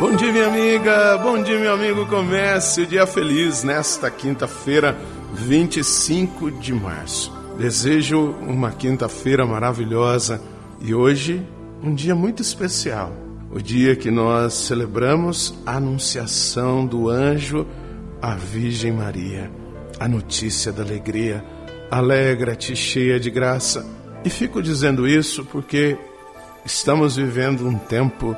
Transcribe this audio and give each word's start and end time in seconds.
Bom 0.00 0.16
dia, 0.16 0.32
minha 0.32 0.46
amiga. 0.46 1.18
Bom 1.18 1.42
dia, 1.42 1.58
meu 1.58 1.74
amigo. 1.74 2.06
Comece 2.06 2.80
o 2.80 2.86
dia 2.86 3.06
feliz 3.06 3.62
nesta 3.62 4.10
quinta-feira, 4.10 4.96
25 5.34 6.50
de 6.52 6.72
março. 6.72 7.30
Desejo 7.58 8.34
uma 8.40 8.72
quinta-feira 8.72 9.44
maravilhosa 9.44 10.40
e 10.80 10.94
hoje 10.94 11.46
um 11.82 11.94
dia 11.94 12.14
muito 12.14 12.40
especial. 12.40 13.12
O 13.52 13.60
dia 13.60 13.94
que 13.94 14.10
nós 14.10 14.54
celebramos 14.54 15.52
a 15.66 15.76
anunciação 15.76 16.86
do 16.86 17.10
anjo 17.10 17.66
à 18.22 18.34
Virgem 18.34 18.92
Maria, 18.92 19.50
a 19.98 20.08
notícia 20.08 20.72
da 20.72 20.82
alegria. 20.82 21.44
Alegra-te, 21.90 22.74
cheia 22.74 23.20
de 23.20 23.30
graça. 23.30 23.84
E 24.24 24.30
fico 24.30 24.62
dizendo 24.62 25.06
isso 25.06 25.44
porque 25.44 25.98
estamos 26.64 27.16
vivendo 27.16 27.68
um 27.68 27.76
tempo 27.76 28.34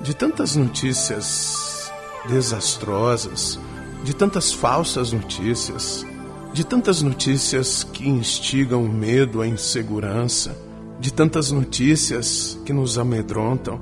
de 0.00 0.14
tantas 0.14 0.56
notícias 0.56 1.92
desastrosas, 2.28 3.58
de 4.02 4.14
tantas 4.14 4.52
falsas 4.52 5.12
notícias, 5.12 6.06
de 6.52 6.64
tantas 6.64 7.02
notícias 7.02 7.84
que 7.84 8.08
instigam 8.08 8.84
o 8.84 8.88
medo, 8.88 9.40
a 9.40 9.46
insegurança, 9.46 10.56
de 11.00 11.12
tantas 11.12 11.50
notícias 11.50 12.58
que 12.64 12.72
nos 12.72 12.98
amedrontam. 12.98 13.80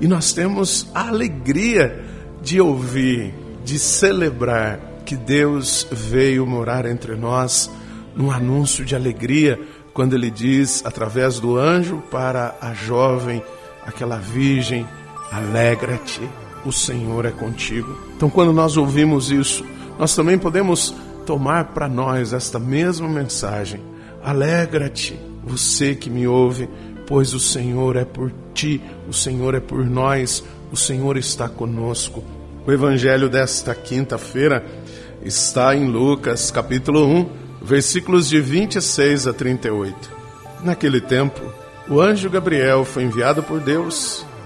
E 0.00 0.06
nós 0.06 0.32
temos 0.32 0.88
a 0.94 1.08
alegria 1.08 2.04
de 2.42 2.60
ouvir, 2.60 3.34
de 3.64 3.78
celebrar 3.78 4.80
que 5.04 5.16
Deus 5.16 5.86
veio 5.90 6.46
morar 6.46 6.86
entre 6.86 7.16
nós 7.16 7.70
num 8.14 8.30
anúncio 8.30 8.84
de 8.84 8.94
alegria, 8.94 9.58
quando 9.92 10.14
ele 10.14 10.30
diz, 10.30 10.82
através 10.84 11.38
do 11.40 11.56
anjo, 11.56 12.02
para 12.10 12.56
a 12.60 12.72
jovem, 12.72 13.42
aquela 13.84 14.16
virgem 14.16 14.86
Alegra-te, 15.32 16.20
o 16.62 16.70
Senhor 16.70 17.24
é 17.24 17.30
contigo. 17.30 17.96
Então, 18.14 18.28
quando 18.28 18.52
nós 18.52 18.76
ouvimos 18.76 19.30
isso, 19.30 19.64
nós 19.98 20.14
também 20.14 20.36
podemos 20.36 20.94
tomar 21.24 21.72
para 21.72 21.88
nós 21.88 22.34
esta 22.34 22.58
mesma 22.58 23.08
mensagem. 23.08 23.80
Alegra-te, 24.22 25.18
você 25.42 25.94
que 25.94 26.10
me 26.10 26.26
ouve, 26.26 26.68
pois 27.06 27.32
o 27.32 27.40
Senhor 27.40 27.96
é 27.96 28.04
por 28.04 28.30
ti, 28.52 28.78
o 29.08 29.12
Senhor 29.14 29.54
é 29.54 29.60
por 29.60 29.86
nós, 29.86 30.44
o 30.70 30.76
Senhor 30.76 31.16
está 31.16 31.48
conosco. 31.48 32.22
O 32.66 32.70
evangelho 32.70 33.30
desta 33.30 33.74
quinta-feira 33.74 34.62
está 35.24 35.74
em 35.74 35.88
Lucas, 35.88 36.50
capítulo 36.50 37.06
1, 37.06 37.28
versículos 37.62 38.28
de 38.28 38.38
26 38.38 39.26
a 39.26 39.32
38. 39.32 40.10
Naquele 40.62 41.00
tempo, 41.00 41.40
o 41.88 42.02
anjo 42.02 42.28
Gabriel 42.28 42.84
foi 42.84 43.04
enviado 43.04 43.42
por 43.42 43.60
Deus 43.60 44.26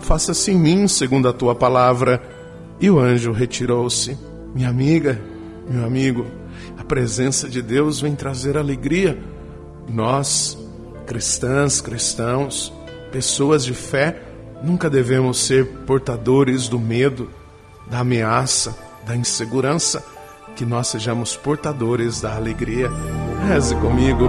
faça-se 0.00 0.50
em 0.50 0.58
mim 0.58 0.88
segundo 0.88 1.28
a 1.28 1.32
tua 1.32 1.54
palavra. 1.54 2.22
E 2.80 2.88
o 2.90 2.98
anjo 2.98 3.32
retirou-se. 3.32 4.16
Minha 4.54 4.68
amiga, 4.68 5.20
meu 5.68 5.84
amigo, 5.84 6.26
a 6.78 6.84
presença 6.84 7.48
de 7.48 7.60
Deus 7.60 8.00
vem 8.00 8.14
trazer 8.14 8.56
alegria. 8.56 9.18
Nós, 9.88 10.56
cristãs, 11.06 11.80
cristãos, 11.80 12.72
pessoas 13.10 13.64
de 13.64 13.74
fé, 13.74 14.22
nunca 14.62 14.88
devemos 14.88 15.38
ser 15.38 15.66
portadores 15.86 16.68
do 16.68 16.78
medo, 16.78 17.30
da 17.90 18.00
ameaça, 18.00 18.76
da 19.06 19.16
insegurança, 19.16 20.04
que 20.54 20.64
nós 20.64 20.88
sejamos 20.88 21.36
portadores 21.36 22.20
da 22.20 22.34
alegria. 22.34 22.90
Reze 23.48 23.74
comigo. 23.76 24.28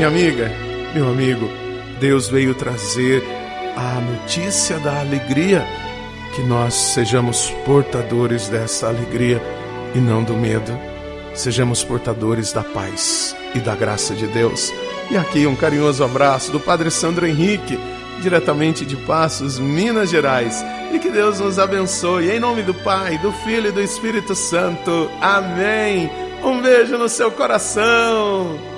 Minha 0.00 0.08
amiga, 0.08 0.50
meu 0.94 1.10
amigo, 1.10 1.46
Deus 2.00 2.26
veio 2.26 2.54
trazer 2.54 3.22
a 3.76 4.00
notícia 4.00 4.78
da 4.78 4.98
alegria, 4.98 5.62
que 6.34 6.40
nós 6.40 6.72
sejamos 6.72 7.50
portadores 7.66 8.48
dessa 8.48 8.88
alegria 8.88 9.42
e 9.94 9.98
não 9.98 10.24
do 10.24 10.32
medo. 10.32 10.72
Sejamos 11.34 11.84
portadores 11.84 12.50
da 12.50 12.62
paz 12.62 13.36
e 13.54 13.58
da 13.58 13.76
graça 13.76 14.14
de 14.14 14.26
Deus. 14.28 14.72
E 15.10 15.18
aqui 15.18 15.46
um 15.46 15.54
carinhoso 15.54 16.02
abraço 16.02 16.50
do 16.50 16.58
Padre 16.58 16.90
Sandro 16.90 17.26
Henrique, 17.26 17.78
diretamente 18.22 18.86
de 18.86 18.96
Passos, 18.96 19.58
Minas 19.58 20.08
Gerais. 20.08 20.64
E 20.94 20.98
que 20.98 21.10
Deus 21.10 21.40
nos 21.40 21.58
abençoe. 21.58 22.30
Em 22.30 22.40
nome 22.40 22.62
do 22.62 22.72
Pai, 22.72 23.18
do 23.18 23.32
Filho 23.44 23.68
e 23.68 23.72
do 23.72 23.82
Espírito 23.82 24.34
Santo. 24.34 25.10
Amém. 25.20 26.10
Um 26.42 26.62
beijo 26.62 26.96
no 26.96 27.06
seu 27.06 27.30
coração. 27.30 28.69